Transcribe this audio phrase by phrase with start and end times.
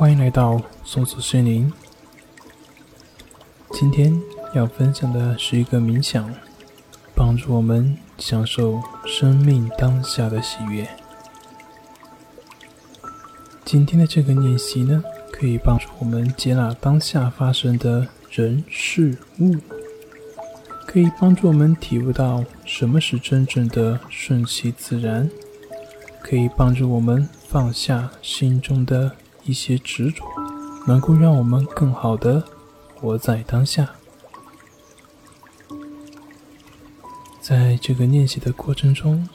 [0.00, 1.70] 欢迎来到松鼠森林。
[3.72, 4.18] 今天
[4.54, 6.34] 要分享的是一个冥想，
[7.14, 10.88] 帮助我们享受生命当下的喜悦。
[13.62, 19.54] 今天的这个练习呢，可以帮助我们接纳当下发生的人事物，
[20.86, 25.30] 可以帮助我们体悟到什么是真正的顺其自然，
[26.22, 29.14] 可以帮助我们放下心中的
[29.50, 30.24] 一些执着，
[30.86, 32.42] 能够让我们更好的
[32.94, 33.90] 活在当下。
[37.40, 39.28] 在这个练习的过程中，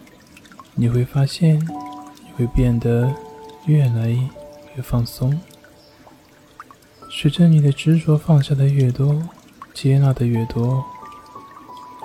[0.74, 3.14] 你会发现，你会变得。
[3.68, 4.10] 越来
[4.76, 5.41] 越放松，
[7.10, 9.27] 随着你的执着放下的越多，
[9.74, 10.86] 接纳的越多，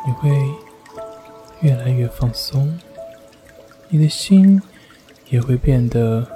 [0.06, 0.30] 你会
[1.60, 2.80] 越来越放松，
[3.90, 4.62] 你的心
[5.28, 6.26] 也会变得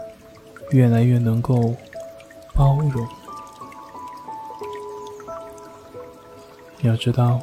[0.71, 1.75] 越来越能够
[2.55, 3.09] 包容。
[6.83, 7.41] 要知道，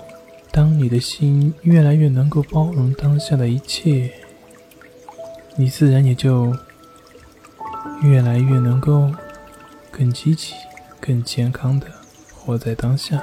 [0.51, 4.13] 当你的心越来越能够包容当下的一切，
[5.55, 6.55] 你自然也就。
[8.03, 9.11] 越来越能够
[9.91, 10.55] 更积极、
[10.99, 11.85] 更健康的
[12.33, 13.21] 活在当下，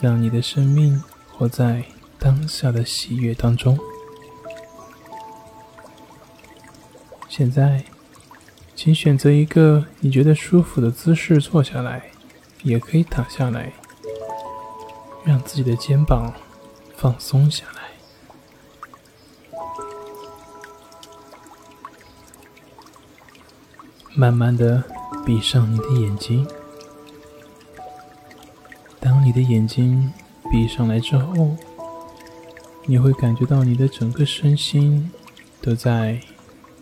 [0.00, 1.84] 让你的生命活在
[2.18, 3.78] 当下的喜悦当中。
[7.28, 7.84] 现在，
[8.78, 12.12] 请选择一个你觉得舒服的姿势坐下来，
[12.62, 13.72] 也可以躺下来，
[15.24, 16.32] 让自己的肩膀
[16.96, 17.88] 放松下来。
[24.14, 24.84] 慢慢的
[25.26, 26.46] 闭上你的眼睛。
[29.00, 30.12] 当你的眼睛
[30.52, 31.56] 闭上来之后，
[32.86, 35.10] 你会感觉到你的整个身心
[35.60, 36.20] 都在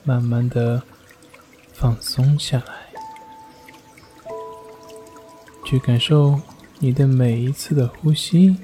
[0.04, 0.82] 慢慢的
[1.78, 2.88] 放松下来，
[5.62, 6.40] 去感受
[6.78, 8.56] 你的每一次的呼吸，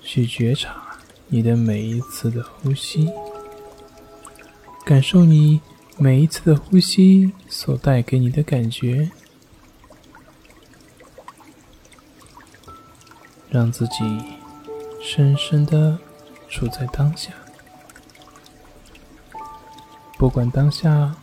[0.00, 3.10] 去觉察你的每一次的呼吸。
[4.84, 5.60] 感受你
[5.98, 9.10] 每一次的呼吸所带给你的感觉，
[13.48, 14.22] 让自己
[15.02, 15.98] 深深的
[16.48, 17.32] 处在当下。
[20.24, 21.16] 不管当下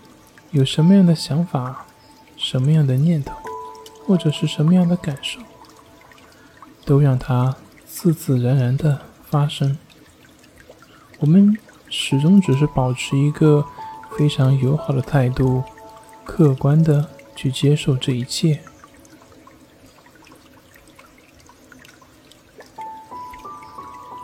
[0.51, 1.88] 有什么样的想法、
[2.38, 3.35] 什么样的念头，
[4.06, 5.39] 或者是什么样的感受，
[6.85, 9.75] 都让它自自然然的发生。
[11.17, 11.57] 我们。
[11.90, 13.66] 始终只是保持一个
[14.16, 15.63] 非常友好的态度，
[16.23, 18.61] 客观的去接受这一切，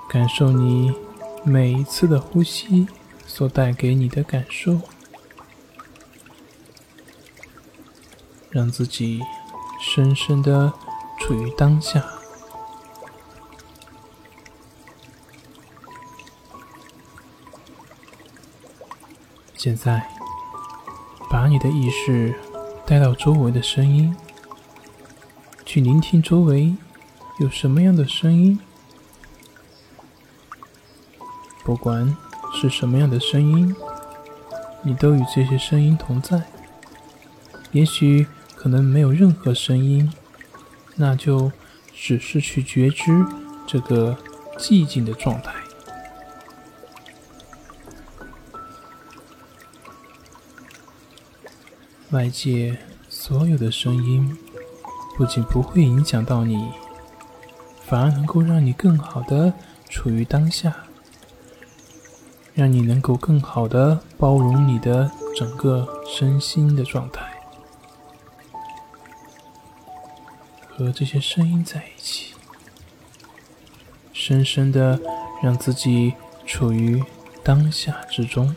[0.08, 0.94] 感受你
[1.44, 2.88] 每一次的呼吸
[3.28, 4.82] 所带给你的感受，
[8.50, 9.22] 让自己
[9.80, 10.74] 深深的
[11.20, 12.04] 处于当下。
[19.56, 20.10] 现在，
[21.30, 22.34] 把你的意识
[22.86, 24.16] 带到周围的声音，
[25.66, 26.76] 去聆听周围
[27.40, 28.60] 有什么样的声音。
[31.66, 32.16] 不管
[32.54, 33.76] 是什么样的声音，
[34.82, 36.44] 你都与这些声音同在。
[37.72, 40.12] 也许可能没有任何声音，
[40.96, 41.52] 那就
[41.94, 43.26] 只是去觉知
[43.68, 44.18] 这个
[44.58, 45.54] 寂静的状态。
[52.12, 52.78] 外界
[53.10, 54.38] 所有的声音，
[55.18, 56.72] 不仅不会影响到你，
[57.86, 59.54] 反而能够让你更好的
[59.90, 60.87] 处于当下，
[62.58, 67.24] 让你能够更好的包容你的整个身心的状态，
[70.68, 72.34] 和这些声音在一起，
[74.12, 75.00] 深深的
[75.44, 76.16] 让自己
[76.48, 77.04] 处于
[77.44, 78.56] 当下之中。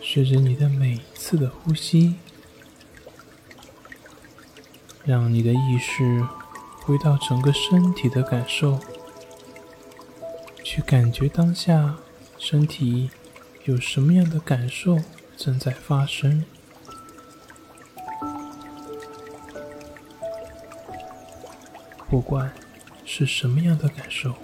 [0.00, 2.14] 随着你的每一次的呼吸，
[5.08, 6.22] 让你的意识
[6.82, 8.78] 回到整个身体的感受，
[10.62, 11.96] 去感觉当下
[12.36, 13.08] 身体
[13.64, 14.98] 有什么样的感受
[15.34, 16.44] 正在发生。
[22.10, 22.52] 不管
[23.06, 24.34] 是什么样的感受，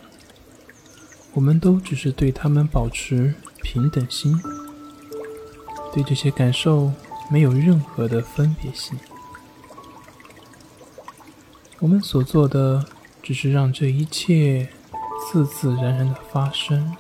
[1.35, 4.35] 我们都只是对他们保持平等心。
[5.93, 6.91] 对这些感受
[7.31, 8.99] 没有任何的分别心，
[11.85, 12.83] 我们所做的
[13.23, 14.71] 只是让这一切
[15.21, 16.97] 自自然然的发生。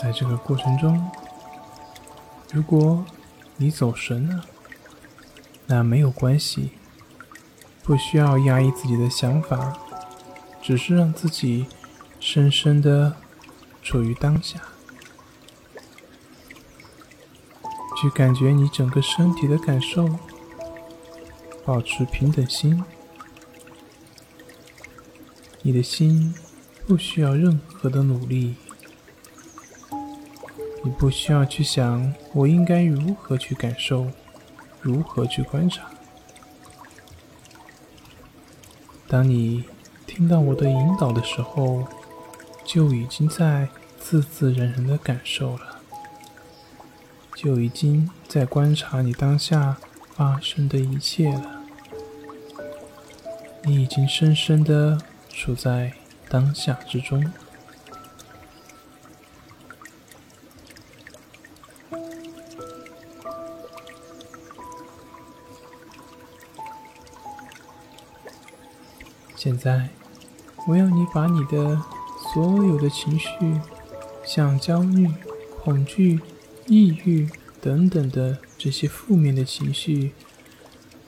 [0.00, 1.10] 在这个过程中，
[2.52, 3.04] 如果
[3.56, 4.44] 你走神了，
[5.66, 6.70] 那没有关系，
[7.82, 9.76] 不需要压抑自己的想法，
[10.62, 11.66] 只是让自己
[12.20, 13.16] 深深的
[13.88, 14.60] 处于当下，
[17.98, 20.18] 去感觉你整个身体的感受，
[21.64, 22.84] 保持平等心，
[25.62, 26.34] 你的心
[26.86, 28.56] 不需要任何的努力。
[30.84, 34.10] 你不需要去想我应该如何去感受，
[34.82, 35.90] 如何去观察。
[39.06, 39.64] 当你
[40.06, 41.88] 听到我的引导的时候，
[42.68, 43.66] 就已经在
[43.98, 45.80] 自自然然的感受了，
[47.34, 49.78] 就已经在观察你当下
[50.14, 51.62] 发生的一切了。
[53.64, 55.00] 你已经深深的
[55.30, 55.94] 处在
[56.28, 57.32] 当下之中。
[69.34, 69.88] 现在，
[70.66, 71.80] 我要你把你的
[72.32, 73.28] 所有的情绪，
[74.24, 75.08] 像焦虑、
[75.62, 76.20] 恐惧、
[76.66, 77.28] 抑郁
[77.60, 80.12] 等等的这些负面的情绪，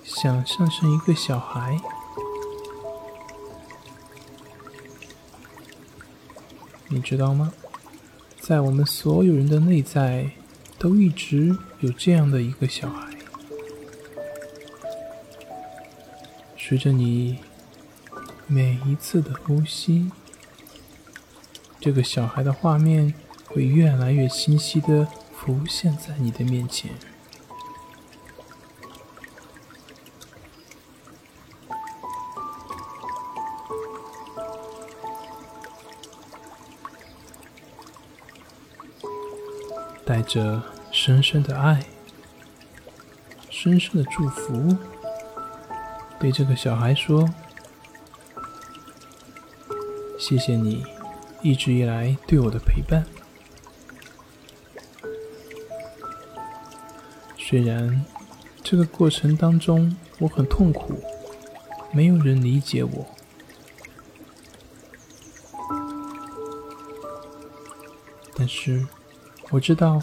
[0.03, 1.79] 想象成一个小孩。
[6.89, 7.53] 你知道吗？
[8.41, 10.31] 在我们所有人的内在，
[10.79, 13.09] 都一直有这样的一个小孩，
[16.57, 17.39] 随着你。
[18.53, 20.11] 每一次的呼吸，
[21.81, 23.15] 这个小孩的画面
[23.47, 26.91] 会越来越清晰的浮现在你的面前。
[40.05, 40.63] 带着
[40.93, 41.87] 深深的爱、
[43.49, 44.77] 深深的祝福，
[46.19, 47.29] 对这个小孩说。
[50.19, 50.85] 谢谢你
[51.43, 53.05] 一直以来对我的陪伴。
[57.39, 58.05] 虽然
[58.63, 61.03] 这个过程当中我很痛苦，
[61.93, 63.07] 没有人理解我，
[68.37, 68.87] 但是
[69.51, 70.01] 我知道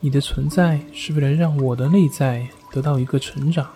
[0.00, 3.70] 你的存在是为了让我的内在得到一个成长。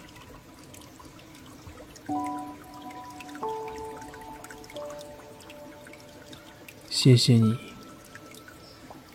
[7.02, 7.58] 谢谢你，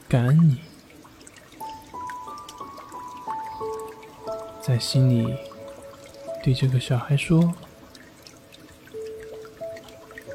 [0.09, 0.57] 感恩你，
[4.61, 5.33] 在心里
[6.43, 7.53] 对这个小孩说：“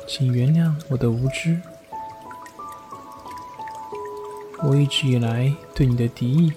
[0.09, 1.61] 请原谅我的无知，
[4.63, 6.55] 我一直以来对你的敌意，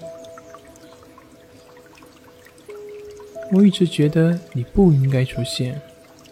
[3.52, 5.82] 我一直觉得你不应该出现，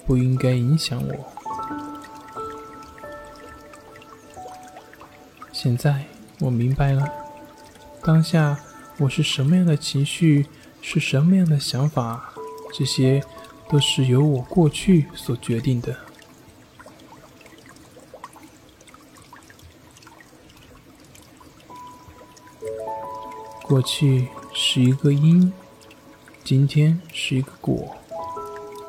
[0.05, 1.25] 不应该影响我。”
[5.63, 6.03] 现在
[6.41, 7.09] 我明白了，
[8.03, 8.59] 当下
[8.97, 10.45] 我是什么样的情绪，
[10.81, 12.33] 是什么样的想法，
[12.73, 13.23] 这些
[13.69, 15.95] 都是由我过去所决定的。
[23.61, 25.53] 过去是一个因，
[26.43, 27.95] 今天是一个果，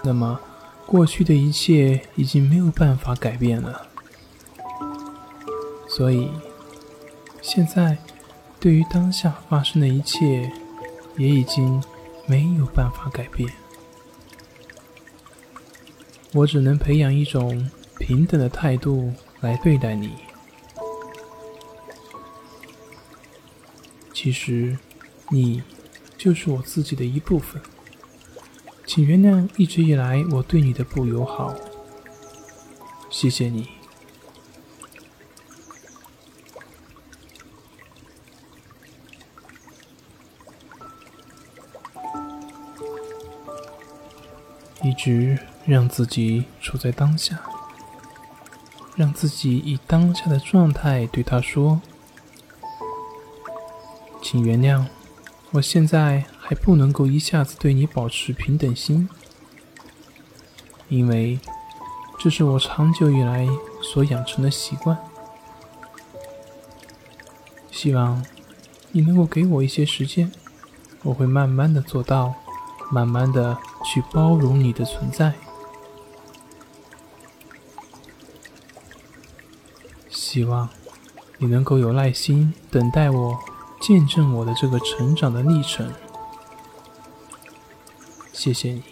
[0.03, 0.41] 那么
[0.85, 3.87] 过去的一切已经没有办法改变了，
[5.87, 6.29] 所以。
[7.47, 7.99] 现在，
[8.59, 10.51] 对于当下发生的一切，
[11.19, 11.81] 也已经
[12.27, 13.53] 没有办法改变。
[16.33, 20.15] 我只能培养一种平等的态度来对待你。
[24.15, 24.79] 其实，
[25.29, 25.63] 你
[26.17, 27.61] 就是我自己的一部分。
[28.87, 31.55] 请原谅一直以来我对你的不友好。
[33.11, 33.69] 谢谢你。
[44.85, 47.41] 一直让自己处在当下，
[48.95, 51.81] 让自己以当下的状态对他说
[54.21, 54.85] ：“请原谅，
[55.53, 59.09] 我现在还不能够一下子对你保持平等心，
[60.91, 61.41] 因为
[62.19, 63.49] 这是我长久以来
[63.83, 64.99] 所养成的习惯。
[67.71, 68.23] 希望
[68.93, 70.31] 你能够给我一些时间，
[71.03, 72.35] 我会慢慢的做到，
[72.95, 75.35] 慢慢的去包容你的存在。
[80.09, 80.69] 希望
[81.39, 83.37] 你能够有耐心等待我，
[83.81, 85.93] 见证我的这个成长的历程。
[88.33, 88.85] 谢谢你。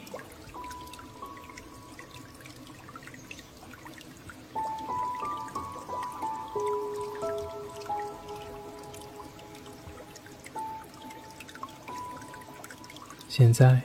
[13.28, 13.82] 现在，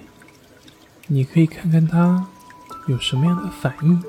[1.10, 2.28] 你可以看看他
[2.88, 4.04] 有什么样的反应，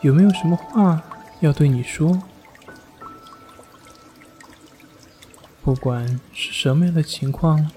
[0.00, 1.00] 有没有什么话
[1.40, 2.20] 要对你说。
[5.62, 7.70] 不管是什么样的情况，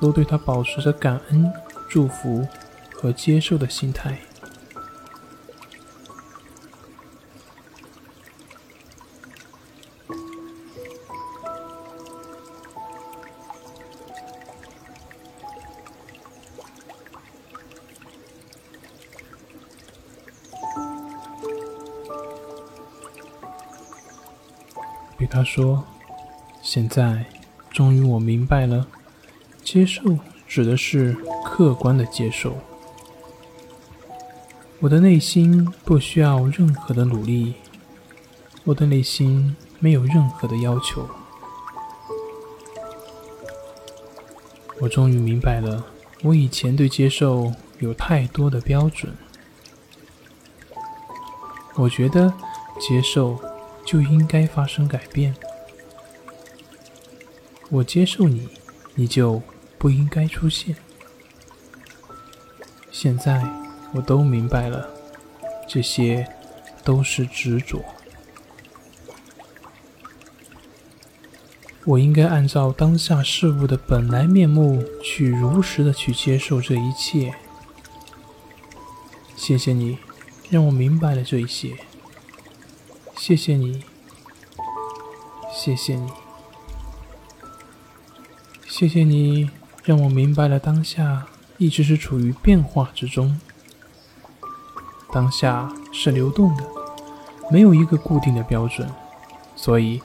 [0.00, 1.52] 都对他保持着感恩、
[1.88, 2.46] 祝福
[2.94, 4.18] 和接受的心态。
[25.56, 25.82] 说
[26.60, 27.24] ：“现在，
[27.70, 28.86] 终于我明白了，
[29.64, 30.02] 接受
[30.46, 32.58] 指的是客观的接受。
[34.80, 37.54] 我的内心不需要任何的努力，
[38.64, 41.08] 我的内心没有任何的要求。
[44.82, 45.86] 我终于明白了，
[46.22, 49.16] 我以前对接受有太多的标准。
[51.76, 52.30] 我觉得
[52.78, 53.40] 接受。”
[53.86, 55.32] 就应该发生改变。
[57.70, 58.48] 我接受你，
[58.94, 59.42] 你就
[59.78, 60.76] 不应该出现。
[62.90, 63.44] 现在
[63.92, 64.88] 我都明白了，
[65.68, 66.26] 这些
[66.84, 67.84] 都是执着。
[71.84, 77.34] 我应该按照当下事物的本来面目去如实的去接受这一切。
[79.36, 79.98] 谢谢你，
[80.50, 81.76] 让我明白了这一些。
[83.16, 83.84] 谢谢你，
[85.52, 86.10] 谢谢你，
[88.78, 89.48] 谢谢你，
[89.84, 93.40] 让我明白了当下一直是处于变化之中，
[95.10, 96.64] 当下是流动的，
[97.50, 98.86] 没有一个固定的标准，
[99.54, 100.02] 所以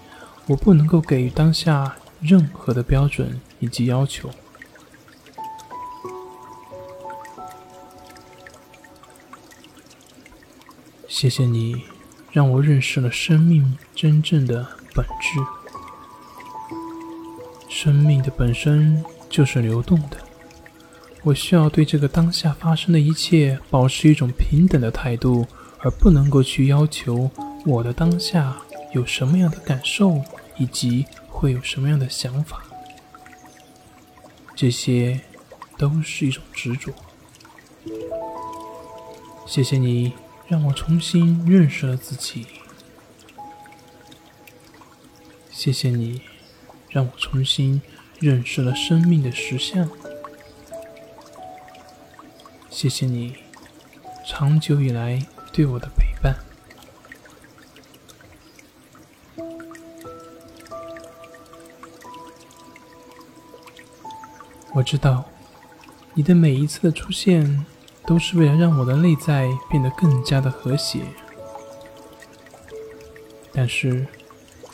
[0.48, 4.32] 我不能够给予当下任何的标准以及要求。
[11.10, 11.84] 谢谢你。
[12.32, 15.61] 让我认识了生命真正的本质。
[17.84, 20.18] 生命的本身就是流动的，
[21.24, 25.48] 我需要对这个当下发生的一切保持一种平等的态度，
[25.80, 27.32] 而不能够去要求
[27.66, 28.56] 我的当下
[28.94, 30.22] 有什么样的感受，
[30.60, 32.62] 以及会有什么样的想法。
[34.56, 35.20] 这些
[35.76, 36.94] 都是一种执着。
[39.48, 40.14] 谢谢你。
[40.48, 42.46] 让我重新认识了自己。
[45.50, 46.22] 谢谢你，
[46.92, 47.82] 让我重新
[48.20, 49.90] 认识了生命的实相。
[52.70, 53.36] 谢谢你，
[54.28, 56.36] 长久以来对我的陪伴。
[64.74, 65.26] 我知道，
[66.14, 67.66] 你的每一次的出现。
[68.04, 71.02] 都是为了让我的内在变得更加的和谐，
[73.54, 74.08] 但是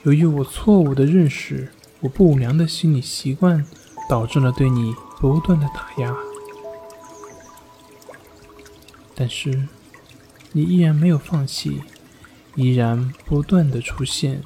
[0.04, 1.70] 由于我错误的认识，
[2.02, 3.66] 我不良的心理习惯，
[4.08, 6.16] 导致了对你不断的打压。
[9.16, 9.68] 但是
[10.52, 11.82] 你依然没有放弃，
[12.56, 14.44] 依然不断的出现，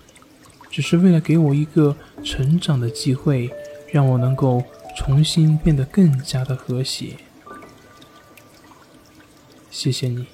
[0.69, 3.53] 只是为了给我一个成长的机会，
[3.91, 4.63] 让我能够
[4.95, 7.17] 重新变得更加的和谐。
[9.69, 10.25] 谢谢你。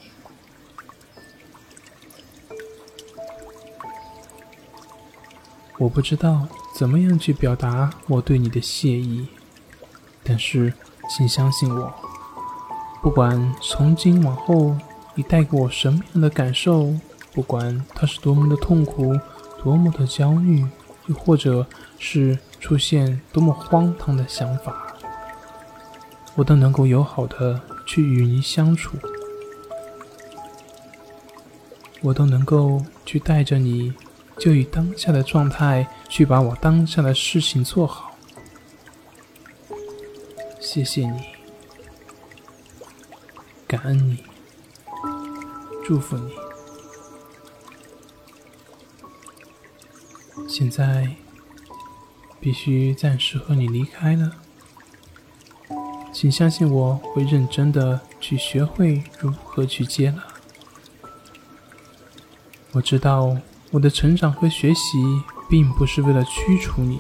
[5.79, 6.47] 我不知道
[6.77, 9.25] 怎么样去表达我对你的谢意，
[10.23, 10.71] 但是
[11.09, 11.91] 请相信我，
[13.01, 14.77] 不管从今往后
[15.15, 16.93] 你带给我什么样的感受，
[17.33, 19.15] 不管它是多么的痛苦、
[19.63, 20.63] 多么的焦虑，
[21.07, 21.65] 又或者
[21.97, 24.93] 是出现多么荒唐的想法，
[26.35, 28.95] 我都能够友好的去与你相处。
[32.03, 33.91] 我都能够去带着你，
[34.39, 38.15] 就以当下的状态去把我当下的事情做好。
[40.59, 41.21] 谢谢你，
[43.67, 44.23] 感恩你，
[45.85, 46.31] 祝福你。
[50.47, 51.15] 现在
[52.39, 54.31] 必须暂时和你离开了，
[56.13, 60.23] 请相信我会认真的去学会如何去接纳。
[62.73, 63.35] 我知道
[63.71, 64.97] 我的成长和学习
[65.49, 66.99] 并不是为了驱除你，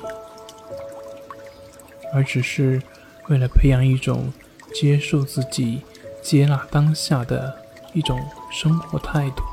[2.13, 2.81] 而只是
[3.29, 4.31] 为了培养一种
[4.73, 5.81] 接受自己、
[6.21, 7.55] 接纳当下的
[7.93, 8.19] 一种
[8.51, 9.43] 生活态度。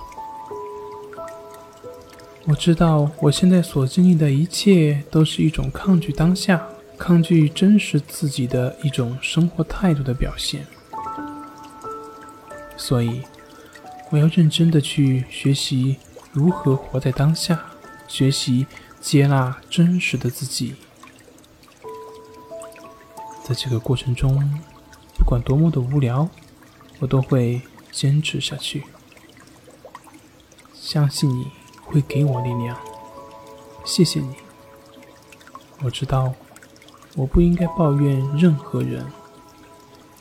[2.47, 6.67] 我知道我现在所经历的一切都是一种抗拒当下、
[6.99, 10.67] 抗拒真实自己的一种生活态度的表现，
[12.77, 13.23] 所以
[14.11, 15.97] 我要认真的去学习
[16.35, 17.65] 如何活在当下，
[18.07, 18.67] 学习
[19.01, 20.75] 接纳真实的自己。
[23.43, 24.61] 在这个过程中，
[25.17, 26.29] 不管多么的无聊，
[26.99, 28.85] 我都会坚持下去，
[30.75, 31.47] 相信你。
[31.87, 32.77] 会给我力量，
[33.85, 34.35] 谢谢你。
[35.83, 36.35] 我知道，
[37.15, 39.07] 我不应该抱怨任何人，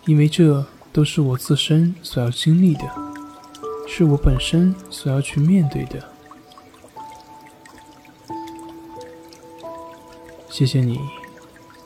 [0.05, 3.12] 因为这都是我自身所要经历的，
[3.95, 6.03] 是我本身所要去面对的。
[10.49, 10.99] 谢谢你，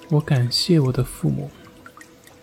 [0.08, 1.52] 我感谢我的父母。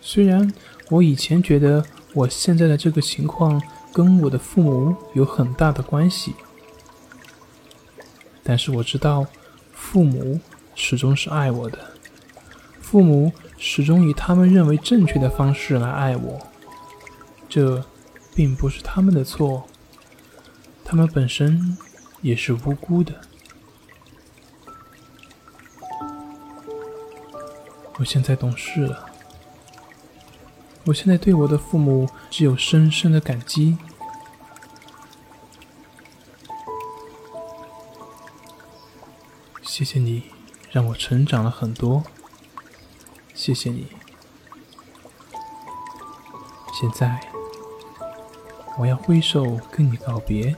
[0.03, 0.53] 虽然
[0.91, 3.59] 我以前觉得我现在的这个情况
[3.91, 6.35] 跟我的父母有很大的关系。
[8.43, 9.25] 但是我知道，
[9.73, 10.39] 父母
[10.75, 11.79] 始终是爱我的，
[12.83, 16.39] 父母始终以他们认为正确的方式来爱我，
[17.49, 17.83] 这
[18.35, 19.67] 并不是他们的错，
[20.85, 21.79] 他们本身
[22.21, 23.21] 也是无辜的。
[27.99, 29.07] 我现在懂事了，
[30.87, 33.79] 我现在对我的父母只有深深的感激。
[39.63, 40.25] 谢谢你，
[40.71, 42.05] 让我成长了很多。
[43.33, 43.89] 谢谢你。
[46.73, 47.21] 现在，
[48.79, 50.55] 我要挥手跟你告别。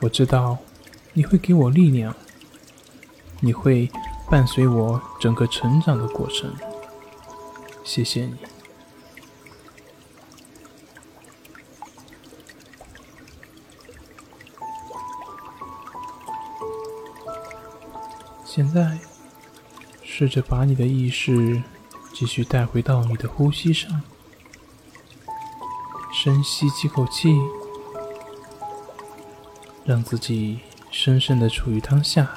[0.00, 0.58] 我知道
[1.12, 2.14] 你会给我力量，
[3.40, 3.90] 你会
[4.30, 6.54] 伴随我整个成长的过程。
[7.82, 8.36] 谢谢你。
[18.44, 18.98] 现在，
[20.02, 21.62] 试着把你的意识
[22.12, 24.02] 继续带回到你的呼吸上，
[26.28, 27.40] 深吸几口气，
[29.86, 30.60] 让自己
[30.90, 32.28] 深深的处于当下。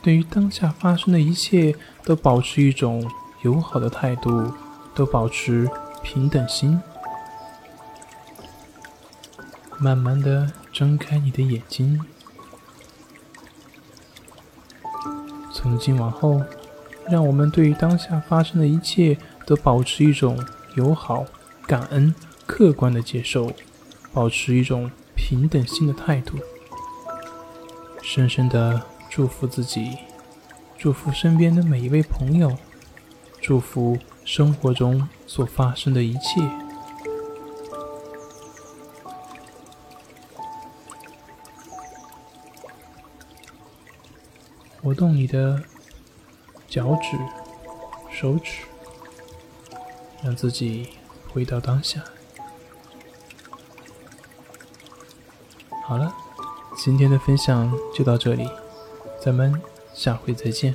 [0.00, 3.06] 对于当下发生的一切，都保持一种
[3.42, 4.50] 友好的态度，
[4.94, 5.68] 都保持
[6.02, 6.80] 平等心。
[9.76, 12.00] 慢慢的睁开你的眼睛。
[15.52, 16.40] 从今往后，
[17.06, 20.42] 让我们对于当下发生的一切都保持一种
[20.76, 21.26] 友好、
[21.66, 22.14] 感恩、
[22.54, 23.50] 客观的接受，
[24.12, 26.36] 保持一种平等心的态度。
[28.02, 29.96] 深深的祝福自己，
[30.76, 32.54] 祝福身边的每一位朋友，
[33.40, 36.46] 祝福生活中所发生的一切。
[44.82, 45.62] 活动你的
[46.68, 47.16] 脚趾、
[48.10, 48.58] 手指，
[50.22, 50.90] 让自己
[51.32, 52.04] 回到当下。
[55.92, 56.10] 好了，
[56.74, 58.48] 今天的分享就到这里，
[59.22, 59.60] 咱们
[59.92, 60.74] 下回再见。